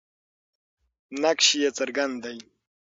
[1.21, 2.37] نقش یې څرګند دی.